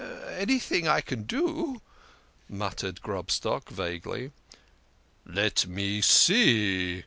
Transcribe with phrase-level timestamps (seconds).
[0.31, 1.79] "Anything I can do"
[2.49, 4.31] muttered Grobstock vaguely."
[5.27, 6.99] Let me see